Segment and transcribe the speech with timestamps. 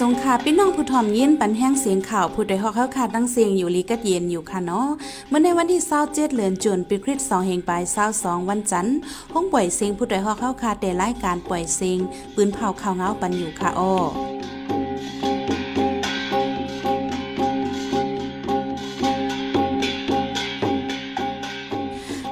[0.00, 4.88] สงค่ะพี่น้องผู้ถ่อมยินปันแห้งเสียงข่าวผู้ใดฮอกเข้าขาดดังเสียงอยู่ลีกัดเย็นอยู่ค่ะเนาะ
[5.28, 7.82] เมื่อในวันที่27เดือนจุนปีคริสต์2แห่งปลาย
[8.16, 8.96] 22วันจันทร์
[9.32, 11.98] ห้องปล่อยเสียงผู้ใดฮอกเข้าขาดแต่รายการปล่อยเสียง
[12.34, 13.94] ปืนเผาข่าวเงาปันอยู่ค่ะอ้อ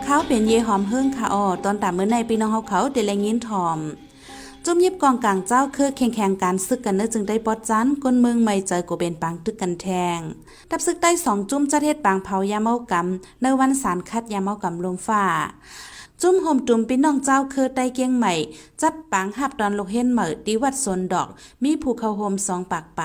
[0.04, 3.80] เขาเป็นเยหอมเฮิงค่ะอ้อตอนตามเมื่อในพี่น้องเฮาเขาเดลยินถ่อม
[4.66, 10.18] จุ่มยิบกองกลางเจ้าคือแข่งแข่งการซึกกันเนื้อจึงได้ปอดจันก้นเมืองไม่เจอกูเป็นปังตึกกันแทง
[10.70, 15.24] ทับซึกได้สองจุ่มจัดเทศปางเผายาเมากำในวันสารคัดยาเมากำลมฟ้า
[16.22, 18.32] จุ่มห่มจุ่มพี่น้องเจ้าคือไต้เกียงใหม่
[18.82, 21.28] จัดปางหับดอนลูกเห็นเหมือดีวัดสนดอก
[21.64, 23.02] มีภูเขาโฮมสองปากไป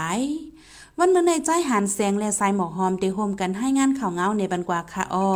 [0.98, 5.30] วันเมื่อในใจหันแสงและสายหมอกหอมเดโฮมกันให้งานข่าวเงาในบันกว่าค่ะอ้อ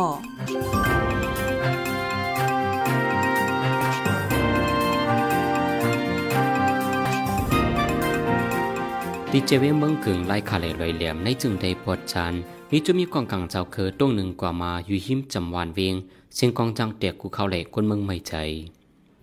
[9.36, 12.34] ดีเจเวเมืองกึ่งไล่คาเลลอยเหลี่ยมในจึงได้ปวดชาน
[12.70, 15.94] มีจุมีกองกังเจ้าเคอต้งหนึ่งกว่ามาอยู่หิมจำวานเวง
[16.34, 18.32] เสียงกองจังเตียกกูเข้าเหล็กคนเมืองไม่ใจ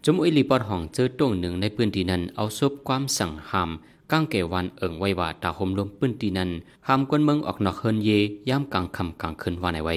[0.03, 3.69] จมอุยลีปอดห้องเจอต้งหนึ่งในพื้นที่นั้นเอาซบความสั่งห้าม
[4.11, 6.49] ก้างเกวันเอิงไว้ว่าตาหมลมพื้นที่นั้น
[6.87, 8.09] ห้ามคนเมืองออกนอกเฮินเย
[8.49, 9.95] ย่ามกลางคำกลางคืนวันไหนไว้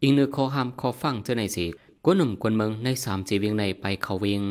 [0.00, 1.64] อีกเนื้อคอห้ามคอฟังเจอในสิ
[2.04, 4.42] กวนหนุ่มกวนเมืองในสามจีเวียงในไปเขาเวียง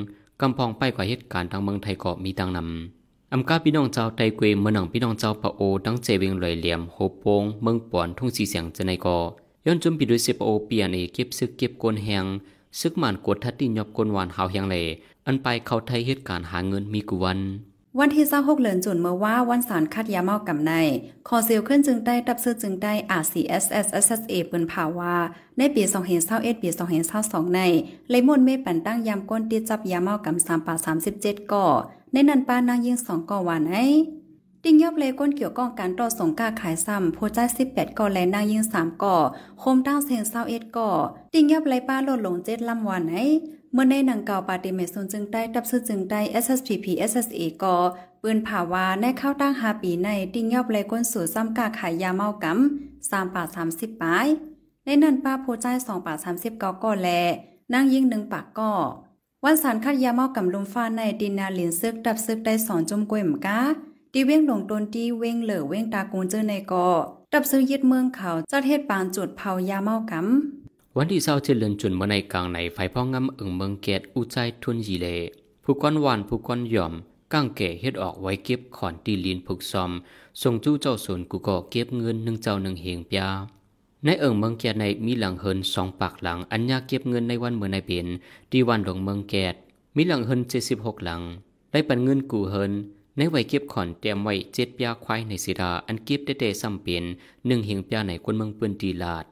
[0.41, 2.98] กำพองไปกว่าเหตุการณ์ทางเมืองไทยก็มีดังนำ
[3.33, 9.17] อำกาพี่น้องเจ้าไตเกวเมืองหนังพี่น้องเจ้าปะโอตั้งเจเวงลอยเหลี่ยมโฮโปงเมืองปอนทุ่งสีเสียงจะในกอ
[9.65, 12.25] ย้อนจุมปีด้วยเซปโอเปียนเอเก็บซึกเก็บกวนแหง
[12.79, 14.75] ซึกหมันกดทัดที่ยอบกวนหวานหาวแหงเล
[15.25, 17.39] อันไปเข้าไทยเหตุการณ์หาเงินมีกุวัน
[17.99, 20.73] วันที่26เดือนจุนเมื่อว่าวันสารคัดยาเมากำใน
[21.27, 25.13] คอเซลขึ้นจึงได้ตับซื้อจึงได้ RCSS SSA เปินภาวา
[25.57, 25.83] ในปี
[26.23, 26.69] 2021ปี
[27.11, 27.59] 2022ใน
[28.09, 30.73] เลยมนเม่ปันตั้งยามก้นตีจับยาเมากำ3ปา
[31.13, 31.65] 37ก่อ
[32.11, 33.85] ในนันป้านางยิง2ก่อวานไอ้
[34.63, 39.15] ติงยอบเลยก้นเกี่ยวก้องการต่อสงกาขายซ้ำโพจ้า18ก่อและนางยิง3ก่อ
[39.59, 40.89] โคมตั้งเซน21ก่อ
[41.33, 43.25] ติงยอบเลยป้าลดลง7ลำวันไอ้
[43.73, 47.75] เมื่อในหนังเก่าปาติเมซนจึงได้ตับซื้อจึงได้ SSPP SSA ก่อ
[48.21, 54.27] ปืนผาวาในเข้าตั้งหาปีในติงยอบเลยก้นสู่ซ้ำกาขายยาเมากำ3ปา30ปาย
[54.85, 57.09] ในนันป้าโพจ้า2ปา30ก่อก่อแล
[57.73, 58.73] นางยิง1ปากก่อ
[59.45, 63.59] วันสารคัดยาเมากำลุมฟ้าในดินนาลินซึกดับซึกได้สอนจมกวยมกา
[64.13, 66.87] ตีเว้งหลงตนตีเว้งเหลือเว้งตากูเจอในกอ
[67.31, 75.07] ดับซึกยึดเมืองเขาจัดเฮ็ดปานจุดเผายาเมากำวันที่เศร้าเจริญจุนเมื่อในกลางในไฟพ่องำเอิงเมืองเกตอุใจทุนยีเล
[75.63, 76.93] ผู้ก้อนหวานผู้ก้อนหย่อม
[77.33, 79.91] ก้างแก่เฮ็ดออกไว้เก็บขอนตีลินผูกซอม
[80.41, 83.29] ส่งจู้เจ้าสนกูก็เก็บเงินหนึ่งเจ้าหนึ่งเหงปยา
[84.05, 88.07] ในเอิงเมืองแกดในมีหลังเฮินสองปากหลัง อันยากเก็บเงินในวันเมื่อในเป็น
[88.51, 89.55] ที่วันหลวงเมืองแกด
[89.95, 91.21] มีหลังเฮินเจ็ดสิบหกหลัง
[91.71, 92.71] ได้ปันเงินกูเฮิน
[93.17, 97.03] ในไว้เก็บขอนเตรียมไว้เจ็ดปยาควายในศิดาอันเก็บได้แต่ซ้ำเปลี่ยน
[97.47, 99.25] หนึ่งเหงปยาในคนเมืองปืนตีลาด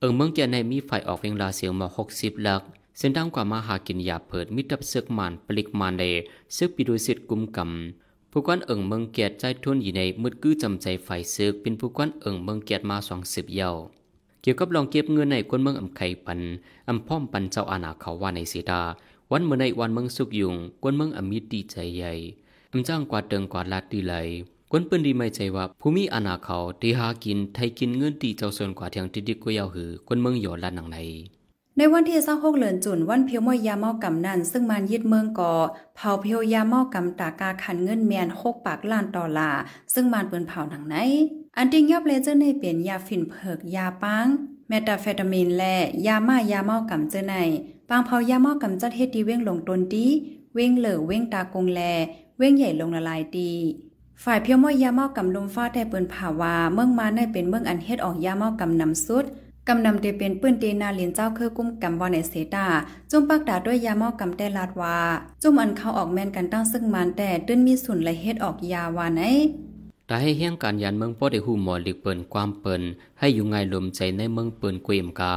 [0.00, 2.62] เอิงเมืองแกดในมีไฟออกเวงลาเสียวมาหกสิบลัก
[2.98, 6.02] เส้นทางกว่ามาหากินยาเผิดมิตรเสือกมันปลิกมันเล
[6.56, 13.70] ซึกปีดุสิตกุมกำผู้ก้อนเอิงเมืองแกดใจทุนอยู่ในมืดกู้จำใจไฟซึกเป็นผู้ก้อนเอิงเมืองแกดมาสองสิบเยา
[14.42, 16.40] เกี่ยวกับลองเก็บเงินในคนเมืองอำไข่ปัน
[16.88, 18.82] อำพ่อมปันเจ้าอาณาเขาว่าในเสดา
[19.30, 22.12] วันเมื่อในวันเมืองสุกยุงกวนเมืองอมิตดีใจใหญ่
[22.72, 24.14] อำจ้างกวาดเดิงกวาดลาดดีไหล
[24.70, 30.98] กวนเปิ้นดีไม่ใจว่าภูมิอาณาเขาที่หากินไทยกินเงินตีเจ้าส่วนกว่าเทียงติดิกวยาวหือกวนเมืองหยอลาดหนังใน
[31.78, 35.52] ในวันที่26เดือนจุนวันเพียวมอยยาเมากำนันซึ่งมันยึดเมืองก่อ
[35.96, 39.60] เผาเพียวยาเมากำตากาขันเงินแมน6ปากล้านดอลลาร์
[39.94, 40.96] ซึ่งมันเปินเผาหนังไหน
[41.56, 44.26] อันที่ยอบเลเจอร์ในเปลี่ยนยาฝิ่นเพิกยาปัง
[44.68, 47.34] เมตาเฟตามีนและยามายาเมากำเจอใน
[47.88, 50.06] ปางเผายาเมากำจัดเฮ็ดดีเว้งลงตนดี
[50.54, 51.80] เว้งเหลือเว้งตากงแล
[52.38, 53.52] เว้งใหญ่ลงละลายดี
[54.24, 59.24] ฝ่ายเพียวมอยยาเมากำลมฟ้าแต่เปินผาวาเมืองมาในเป็นเมืองอันเฮ็ดออกยาเมากำนำสุด
[59.68, 62.66] กำนำเตเป็นปื้นเตนาลินเจ้าเคือกุ้มกำวอนในเสตา
[63.10, 64.96] จุ่มปักดาด้วยยาเมากำแต่ลาดวา
[65.42, 69.22] จุ่มอันเข้าออกแม่นกันตั้งซึ่งมันแต่ตื้นมีสุนและเฮ็ดออกยาวาไหน
[70.06, 72.82] แต่ให้เฮี้ยงการยันเมืองป้อได้หูหมอลีกเปินความเปิน
[73.18, 75.34] ให้อยู่ง่ายลมใจในเมืองเปินเกวมกา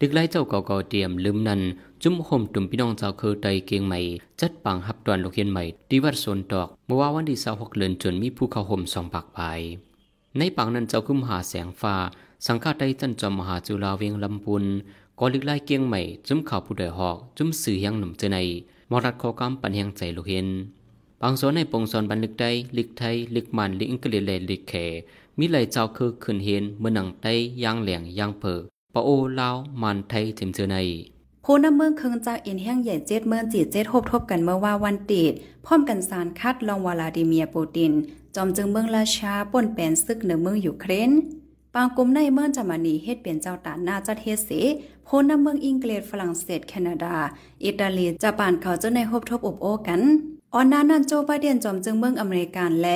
[0.00, 1.60] ดึกไล่เจ้าเก่าเก่าเตรียมลืมนัน
[2.02, 3.98] จุ้มห่มตุ่มพี่น้องเจ้าคือไตเกียงใหม่
[4.40, 9.60] จัดปังหับตอนลูกเฮียนใหม่ที่วัดโซนตอกเมื่อว่าวันที่26เดือนจนมีผู้เข้าห่มสองปากปลาย
[10.38, 11.94] ในปังนั้นเจ้าคุ้มหาแสงฟ้า
[12.46, 14.64] สังฆาไตจันจอมมหาจุฬาเวียงลำปุน
[15.18, 18.38] ก็ลึกไล่เกียงใหม่จุ้มข่าวผู้ใดหอก จุ้มสื่อยังหนุ่มเจใน
[18.90, 20.48] มรัดคอกำปันแหงใจลูกเฮียน
[21.22, 24.74] บางส่วนในปงสอนบันลึกได้ลึกไทยลึกมันลึกอังกฤษเลยลึกแข
[25.38, 27.26] มีไหลเจ้าคือขึ้นเห็นเมื่อหนังไต
[27.64, 28.62] ย่างแหลงย่างเผิก
[28.94, 29.10] ปะโอ
[29.40, 30.76] ลาวมันไทยเต็มเจอใน
[31.42, 35.32] โพน้ำเมืองเคิงจากอ็นแห้งใหญ่เจ็ดเมืองจีเจ็ดทบทบกันเมื่อว่าวันติด
[35.66, 37.92] พร้อมกันสารคัดลองวลาดิเมียปูติน
[38.34, 41.12] จอมจึงเมืองราชาป่นแปนซึกเหนือเมืองอยู่เครน
[41.78, 44.50] ปางกลุ่มในเมืองจามานีเฮ็ดเป็นเจ้าตาหน้าจัดเฮ็ดเส
[45.04, 47.14] โพนำเมืองอังกฤษฝรั่งเศสแคนาดา
[47.64, 50.02] อิตาลีจะปานเขาจ้าในฮบทบอบโอกัน
[50.54, 52.88] ออนนานันโจบาเดียนจอมจึงเมืองอเมริกันแล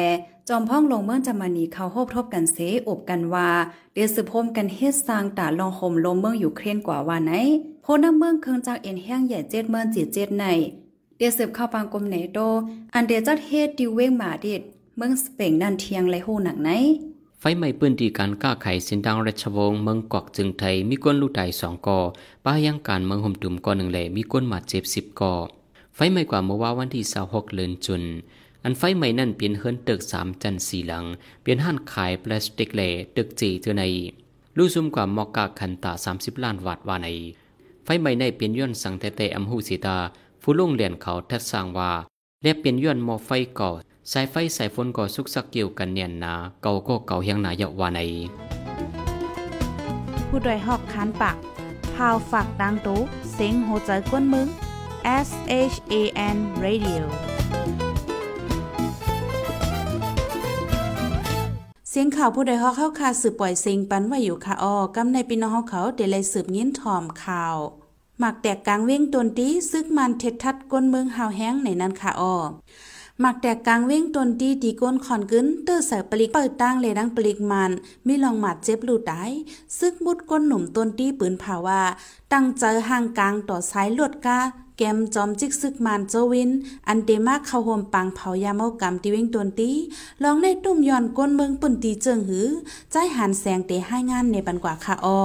[0.48, 3.48] จอมพ้องลงเมืองจามานีเขาฮบทบกันเสอบกันว่า
[3.92, 7.32] เดือสืบพมกันเฮ็ดสร้างตาลองห่มลมเมืองอยู่เครนกว่าว่าไหน
[7.82, 10.44] โพนำเมืองเคืองจากเอ็นแห้งใหญ่เจ็ดเมืองจีเจ็ดใน
[11.16, 12.38] เดือสืบเข้าปางกลมเนโต
[12.94, 14.62] อันเดจัดเฮ็ดดิวเวงมาดิด
[14.96, 16.70] เมืองสเปนนั่นเทียงไรโหหนักไหน
[17.42, 21.98] ไฟไหม้ปืนดีการก้าไขสินดังราชวงศ์เมืองกอกจึงไทยมีก้นลูกไตสองก่อ
[22.44, 25.34] ป้ายังการเมืองห่มตุ่มก่อหนึ่งแหล่มีก้นหมาเจ็บสิบก่อ
[25.94, 28.02] ไฟไหม้กว่าเมื่อว่าวันที่สาหกเลือนจุน
[28.64, 31.04] อันไฟไหม้นั่นเปลี่ยนเฮิรนตึกสามจันสี่หลัง
[31.42, 33.84] เปลี่ยนห้านขายพลาสติกแหล่ตึกจีเจอใน
[34.56, 37.08] ลู่ซุ่มกว่ามอกกาคันตาสามสิบล้านวัตว่าใน
[37.84, 39.96] ไฟไหม้ในเปลี่ยนย่นสังเตเตอัมหูสีตา
[40.42, 41.92] ผู้ลงเหรียญเขาทัดสร้างว่า
[42.44, 43.70] และเปลี่ยนย่นมอไฟก่อ
[44.12, 48.00] สายไฟสายฝนก็สุกสักเกี่ยวกันเนียนนาเก่าก็เก่าเฮียงหนาเยาวาใน
[50.28, 51.36] ผู้ดยหอกคานปาก
[51.94, 53.00] พาวฝากดังตู้
[53.34, 54.48] เซ็งโหใจกวนมึง
[55.26, 55.28] S
[55.72, 55.94] H A
[56.34, 57.02] N Radio
[61.88, 67.56] เสียงข่าวผู้ใดฮอกเข้าคาสืบปล่อยเสียงปันไว่าอยู่ค่ะออกำในปีน้องเขาเดลัยสืบยิ้นถ่อมข่าว
[68.20, 72.36] หมักแตกกลางเว้งตนตีซึกมันเท็ดทัดก้นเมืองหาวแห้งในนั้นค่ะออ
[73.24, 77.70] มักแตกกลางเว้งตนตีตีก้นขอนกึนเตอร์ใส่ปลิกเปิดตั้งเลยดังปลิกมัน
[78.06, 79.24] มีลองหมัดเจ็บลูดได้
[79.78, 81.82] ซึกมุดก้นหนุ่มตนตีปืนผาว่า
[82.32, 84.38] ตั้งเจอห่างกลางต่อสายลวดกา
[84.76, 86.50] แกมจอมจิกซึกมันโจวิน
[86.88, 89.70] อันเดมาเข้าโฮมปังเผายาเมากำตีเว้งตนตี
[90.22, 92.48] ลองในตุ่มย่อนก้นเมืองปุ่นตีเจิงหือ
[92.90, 95.20] ใจหันแสงเตให้งานในปันกว่าค่ะออ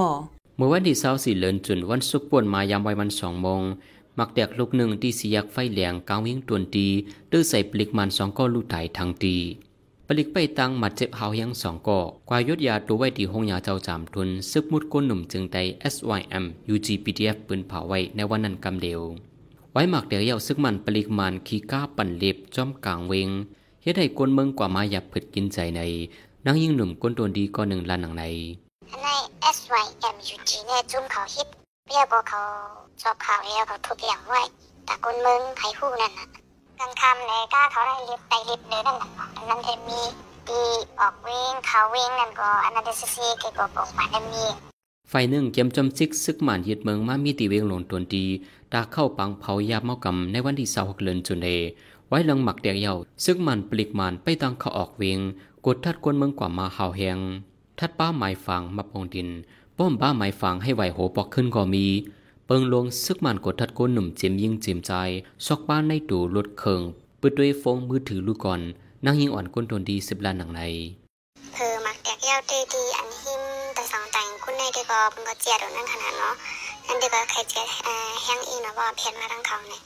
[0.58, 3.62] เมื่อวันที่เศร้าสี่เลือนจุนวันสุกป่วนมายามไว้วันสองโมง
[4.18, 6.86] มักแดกลูกหนึ่งที่สียักไฟแหลงกาววิ่งตวนตี
[7.30, 9.36] ตื้อใส่ปลิกมันสองก้อลูกไถทางตี
[10.06, 15.58] ปลิกไปตังมัดเจ็บเฮายังสองก่อกวายดยาตัวไว้ที่ห้องยาเจ้าจามทุน ซึกมุดก้นหนุ่มจึงได
[15.92, 16.44] SYM
[16.74, 19.00] UGPTF ปืนเผาไว้ในวันนั้นกำเดียว
[19.72, 23.28] ไว้หมักเดียวเยาซึกมันปลิกมันขี้ก้าปั่นเล็บจอมกลางเวง
[23.82, 25.80] เฮ็ดให้ก้นเมืองกว่ามาหยับผึดกินใจใน
[26.44, 28.26] นั่งยิ่งหนุ่มก้นตัวดีก็หนึ่งลานหนังใน
[29.56, 31.46] SYM UG เนี่ยจุ่มเขาฮิต
[31.90, 32.42] เรียกว่าเขา
[33.02, 34.42] ชอบข่าวแล้วเขาทุบอย่างไว้
[34.84, 36.26] แต่คนเมืองไห้หู้นั่นน่ะ
[36.78, 40.00] กันคำเลยก้าเขาได้ลิบไปลิบเลยนั่นน่ะอันนั้นเทมี
[40.48, 40.62] ดี
[41.00, 44.44] ออกวิ่งเขาวิ่งนั่นก็อันนั้นเดซซีเกี่ยวกับปกมานั่นมี
[45.10, 48.24] ไฟหนึ่งเกมจำซิกซึกหมานยึดเมืองมามีตีเวงหลงตนดี
[48.72, 51.48] ตาเข้าปังเผายาเมากำในวันที่สาวเลือนจุนเอ
[52.08, 52.94] ไว้ลังหมักเดียวเยา
[53.24, 55.18] ซึกมันปลิกมันไปตังเขาออกเวง
[55.66, 57.18] กดทัดกวนเมืองกว่ามาหาวแหง
[57.78, 59.28] ทัดป้าหมายฟังมาพงดิน
[59.78, 61.86] ป้อมบ้าหมายฟังให้ไหวโหปอกขึ้นก็มี
[62.46, 64.92] เปิงลงซึกมันกดทัดก้นหนุ่มเจียมยิงเจียมใจ
[65.46, 66.82] ซอกบ้าในตูรถเคิง
[67.20, 68.60] ปืดด้วยฟงมือถือลูกก่อน
[69.04, 70.62] นั่งยิงอ่อนก้นตนดีสิบล้านหนังใน
[71.54, 73.42] เธอมักแตกเย้าตีดีอันหิม
[73.74, 76.34] แต่สองแต่งคุณในเด็กก็เป็นก็เจียดนั่นขนาดเนาะ
[76.86, 77.66] นั่นเด็กก็ใครเจียด
[78.24, 79.80] แห้งอีนะว่าเพียนมาทั้งเขาเนี่ย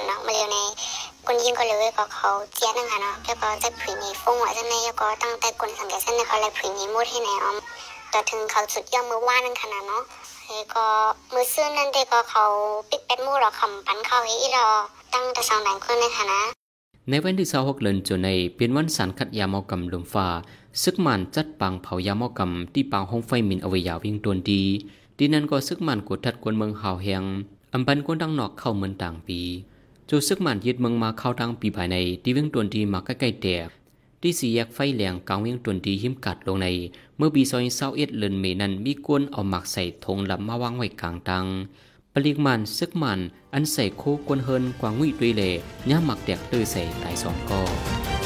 [0.07, 0.59] เนาะมาเร็วใน
[1.27, 7.57] คนยิงก็เลยก็เขาเจี๊ยนั่นค่ะเนาะแล้วก็จะผีนี้ฟงไว้ในแล้วก็ตั้งแต่คนสังเกตเส้นเขาเลยผีนี้มุดให้ในอ้อม
[8.13, 10.03] ต่อถึง เขาสุดยอดมือว่านั่นค่ะเนาะ
[10.49, 10.85] แล้วก็
[11.33, 12.45] มือซื้อนั่นเด็กก็เขา
[12.91, 14.67] ปิดเป็ดมูหรอคำปั้นเขาให้รอ
[15.15, 16.41] ตั้งแต่สองแดงคนในค่ะนะ
[17.11, 20.27] ในวันที่26เดือนจุในเป็นวันสารคัดยาเมากำลมฟ้า
[20.83, 24.63] ซึกมันจัดปังเผายาเมากำที่ปังห้องไฟมินเอาไว้ยาววิ่งตวนดี
[25.19, 27.25] ดีนั้นก็ซึกมันกดทัดกวนเมืองหาแหง
[27.73, 29.41] อำบันกวนดังนอกเข้าเมือนต่างปี
[30.09, 33.69] จูซึกมันยึดเมืองมาเข้าทางปีภายในที่เวียงตวนดีมาใกล้ๆแตก
[34.23, 36.67] ที่สี่แยกไฟแหลงกลางเวียงตวนดีหิมกัดลงใน
[37.17, 41.45] เมื่อปีซอยเศร้าเอ็ดเลินเมนั้นมีกวนเอาหมักใส่ธงลำมาวางไว้กลางตัง
[42.13, 43.21] ปริกมันซึกมัน
[43.55, 45.43] อันใส่โคกวนเฮินกวางงุยตุยเล
[45.91, 48.26] ย่าหมักแดกตื้อใส่หลายสองก็พี่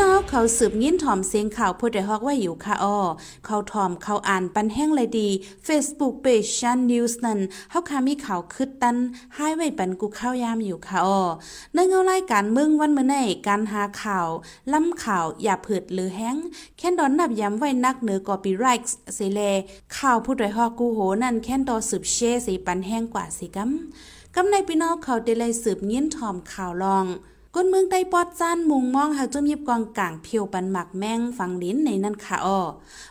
[0.00, 2.98] น้องเขาสืบยินถ่อมเสียงข่าวพูดได้ฮอกว่าอยู่ค่ะอ้อ
[3.46, 5.28] เขาถ่อมเขาอ่านปันแห้งเลยดี
[5.66, 7.40] Facebook Page ชันนิวส์นั้น
[7.70, 8.96] เฮาคามีข่าวคืดตัน
[9.34, 11.20] ให้ไว้ปันกูเข้ายามอยู่ค่ะอ้อ
[11.74, 13.16] ในเงารายการเมึงวันมื้อใน
[13.46, 14.28] การหาข่าว
[14.72, 16.36] ล้ำข่าวอย่าเผิดหรือแห้ง
[16.78, 19.40] แค่นดอนนับย้ำไว้นักเหนือกอปีไรท์เสเล
[19.96, 27.06] ข่าวพูดได้ฮอกกูโหนั่นแค่นดอสืบเช่สิปันแห้งกว่าสิกำกำในพี่น้องเขาได้เลยสืบยินถ่อมข่าวลอง
[27.56, 32.60] ก้นเมืองใต้ปอดจานมุงมองหาจุ่มยิบกองกลางเพียวปันหมักแมงฟังลิ้นในนั่นค่ะอ้อ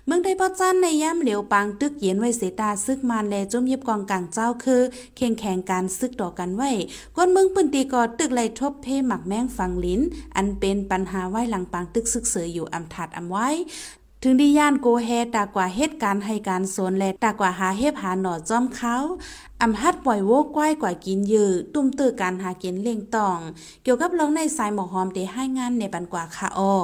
[0.05, 4.81] เมืองใต้ปอดจานในย่ำเหลียวปางตึกเย็นไว้เสตาซึกมานแลจุ่มยิบกองกลางเจ้าคือ
[5.15, 6.71] เข่งแข่งการซึกต่อกันไว้
[7.15, 10.01] ก้นเมืองปืนตีกอตึกไหลทบเพหมักแมงฟังลิ้น
[10.35, 13.47] อันเป็นปัญหาไว้หลังปางตึกซึกเสืออยู่อำถัดอำไว้
[14.23, 18.95] ถึงดีย่านโกแฮตากว่าเหตุการณ์ให้การสนและตากว่าหาเฮบหาหนอจอมเขา
[19.61, 23.39] อำฮัดปล่อยโวกก้อยกว่ากินยือตุ้มตื้อการหากินเล่งตอง
[23.83, 26.75] เกี่ยวกับลองในสายหมอหอมเดให้งานในบันกว่าค่ะอ้อ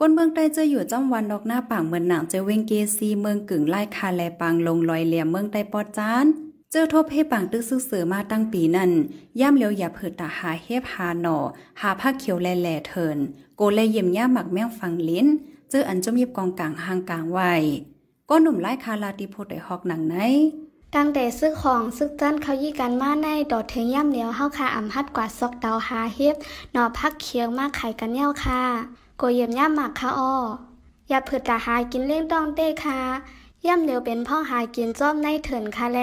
[0.00, 6.26] ก้นเมืองใต้เจออยู่จำวันดอกหน้าป่างเมืองหนังเจอเวงเกซีเมืองกึ่งไล่คาแลปางลงลอยเหลี่ยมเมืองใต้ปอดจาน
[6.72, 8.90] เจอทบให้ปังตึกซึกเสือมาตั้งปีนั้น
[9.40, 11.38] ย่ำเลียวอย่าเผิดตาหาเฮบหาหนอ
[11.80, 13.18] หาผ้าเขียวแหล่เถิน
[13.56, 15.28] โกเลยเยี่ยมย่าหมักแมงฟังลิ้น
[15.70, 17.52] เจออันจมยิบกองกลางห่างกลางไว้
[18.28, 20.16] ก็หนุ่มไล่คาลาติโพดไดฮอกหนังไหน
[20.94, 26.34] ตั้งแต่ซึกของซึกจันเขายี่กันมาในดอดถึงย่ำเหลียวเฮาคาอ่ำฮัดกว่าซอกเตาหาเฮ็บ
[26.72, 28.62] หนอพักเคียงมากไข่กันเย้าค่ะ
[29.18, 30.34] โกเยี่ยมย่ำหมักค่ะอ้อ
[31.08, 33.00] อย่าเผือตาหากินเลี้ยงต้องเต้ค่ะ
[33.66, 36.00] ย่ำเหลียวเป็นพ่อหากินจ้อมในเถินค่ะแล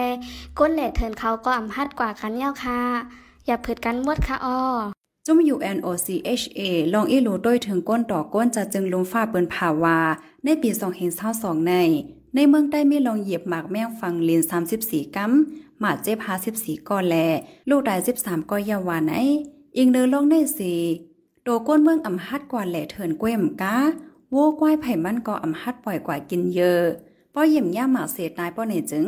[0.57, 2.79] ก้นแหล่เถินเขาก็อ่ำฮัดกว่ากันเย้าค่ะ
[3.45, 4.96] อย่าเผืดกันมดค่ะอ้อ
[5.29, 6.60] จุม UNOCHA
[6.93, 9.98] ลองอีหลูด้วยถึงก้นต่อก้นจะจึงลงฟ้าเปินผ่าวา
[10.43, 10.69] ในปี
[11.19, 11.74] 2022ใน
[12.36, 14.41] ในเมืองใต้มีลองเหยียบหมากแมงฟังลิน
[14.79, 15.31] 34กัม
[15.79, 16.17] หมาเจ็บ
[16.53, 17.15] 54ก่อนแล
[17.69, 19.13] ลูกได้13ก่อยาวาไหน
[19.77, 20.74] อิงเนอลองในสี
[21.43, 23.77] โตก้นเมืองอำฮัดกว่าแหล่เถินกล้วยมกา
[24.31, 26.81] โวกว้ายไผ่มันก็อำฮัดปล่อยกว่ากินเยอะ
[27.34, 29.07] ป้อเยี่ยมย่าหมาเศษตายป้อเนจึง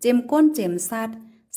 [0.00, 1.08] เจมก้นเจมซัด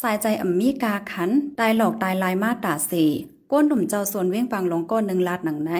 [0.01, 1.29] สายใจอำมีกาขัน
[1.59, 3.05] ตายหลอกตายลายมาตาสี
[3.51, 5.71] ก้นหนุ่มเจ้าส่วนเว้งปังลงก้นหนึ่งลาดหนังไหน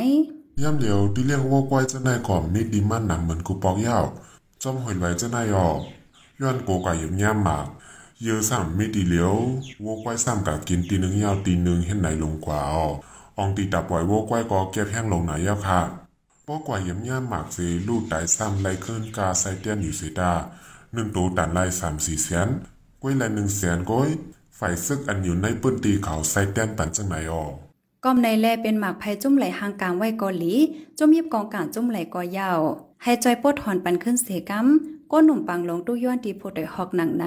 [0.62, 4.06] ย่ำเดียวที่เรียกว่ากวยจะนายก่อมมีดีมันหนังเหมือนกูปอกยาว
[4.62, 5.80] จอมหอยไหวจะนายออก
[6.42, 7.66] ย้อนโกกายย่ำหมาก
[8.24, 9.34] เยอะสามมีดีเหลียว
[9.86, 12.60] วกไว้ซ้ำกับกินตีหนึ่งยาวตีหนึ่งเห็นไหนลงกว่า
[13.38, 15.80] อองตีตับปล่อยวกไว้ก็เก็บแห้งลงไหนยาวค่ะ
[16.48, 20.32] ป้อกว่าย่ำย่ำหมากเซลูกตายซ้ำไล่ขึ้นกาไซเตียนอยู่เสดา
[20.94, 22.50] หนึ่งตัวตันไล่สามสี่แสน
[23.02, 24.10] ก้วยไล่หนึ่งแสนก้อย
[24.64, 27.54] ฝ่ายซึกอันอยู่ในปื้นตีเขาไซเตียนปันจังไหนออก
[28.04, 30.54] ก้อมในแลเป็นหมากไผ่จุ่มไหลหางกลางไว้กอหลี
[30.98, 32.60] จุ่มยิบกองกลางจุ่มไหลกอยาว
[33.04, 34.68] ให้จอยปดถอนปันขึ้นเสกัม
[35.12, 37.26] ก้นหนุ่มปังลงตู้ย้อนตีโพดได้ฮอกหนังไหน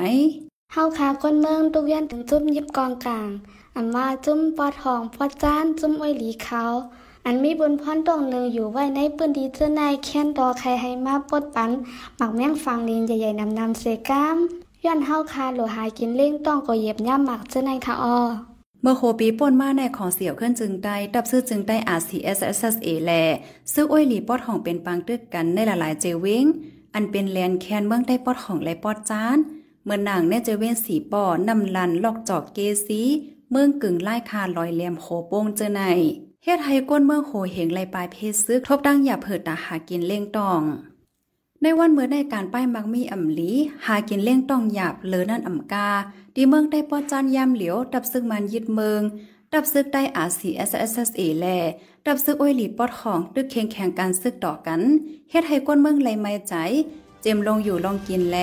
[0.72, 3.28] เฮาคาก้นเมืองตุกยันถึงจุ่มยิบกองกลาง
[3.74, 6.62] อันมาจุ่มปอทองปอจานจุ่มอ้อยหลีเขา
[7.26, 11.70] อันมีบุญพรตรงหนึ่งอยู่ไว้ในปืนดีเจ้านายแค้นดอใครให้มาปดปัน
[12.16, 14.38] หมักแม่งฟังลินใหญ่ๆนำนำเสกาม
[14.86, 18.18] ย้อนเฮาคาหลหายกินเล่งต้องก็เยียบย่ำหมักเจ้านายค่ะออ
[18.82, 23.10] เมื่อโคปีป่นมาในของเสี่ยวขึ้นจึงได้ดับซื้อจึงได้ RCSSA แล
[23.72, 26.44] ซื้ออ้อยหลีปอดของเป็นปังตึกกันในหลายๆเจวิง
[26.94, 29.38] อันเป็นแลนแคนเมืองได้ปอดของและปอดจาน
[29.84, 33.02] เมื่อนางเนเจเวนสีปอนำลันลอกจอกเกซี
[33.50, 35.82] เมืองกึ่งไล่คาลอยแหลมโคโป้งเจอใน
[36.44, 40.62] เฮ็ดให้ก้นเมืองโหเหงไลปลายเพศซึกทบดังอย่าเผิดตาหากินเล่งตอง
[41.66, 43.52] ในวันเมื่อในการป้ายมักมีอ่ำลี
[43.86, 45.90] หากินเล่งต้องหยาบ เลอนั่นอ่ำกา
[46.34, 49.02] ดีเมืองได้ปอจานยามเหลียว ดับซึกมันยึดเมือง
[49.52, 51.46] ดับซึกได้อาซีเอสเอสเอแล
[52.06, 54.80] ดับซึกอ้อยหลีปอดของตึกเคียงแข่งการซึกต่อกัน
[55.30, 56.54] เฮ็ดให้ก้นเมืองไหลไม่ใจ
[57.22, 58.36] เจมลงอยู่ลองกินแล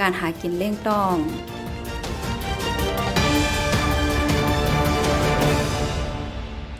[0.00, 1.14] การหากินเล่งต้อง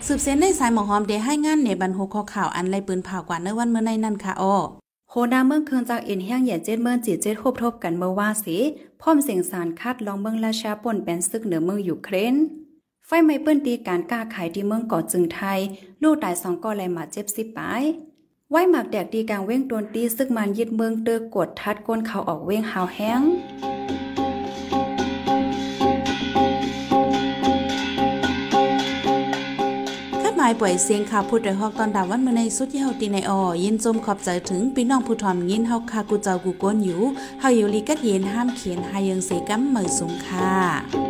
[0.06, 4.56] สืบเส้นในสายหมอหอมเดให้งานในบรรโหข้อข่าวอันไรปืนเผากว่าในวันเมื่อในนั่นค่ะอ้อ
[5.32, 8.58] นาเมืองเคืองจากเอ็นแห้งเหย่เจ็ดเมืองจีเจ็ดทบทบกันเมื่อว่าสิ
[9.00, 12.34] พร้อมเสียงสารคัดลองเมืองราชาป่นเป็นซึกเหนือเมืองยูเครน
[13.06, 15.58] ไฟไหม้เปิ้นตีการกล้าขายที่เมืองเกาะจึงไทย
[16.02, 17.82] ลูกตายสองก่อแลมาเจ็บสิบปาย
[18.50, 37.00] ไว้หมักแดกดีกลางเว้งโดนตีซึกมันยึดเมืองเตอกดทัดก้นเขาออกเว้งหาวแห้งายป่วยเสียงข่าวพูดโดยฮอกตอนดาวันเมื่อในสุดเฮาตีในออยินจมขอบใจถึงพี่น้องผู้ทอมยินเฮาคากูเจ้ากูก้นอยู่
[37.40, 41.05] เฮาอยู่ลีกัดเย็นห้ามเขียนหายังเสกัมเหมยสูงค่ะ